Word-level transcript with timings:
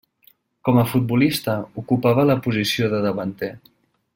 Com 0.69 0.79
a 0.83 0.85
futbolista, 0.93 1.57
ocupava 1.83 2.27
la 2.31 2.39
posició 2.47 2.89
de 2.95 3.03
davanter. 3.05 3.53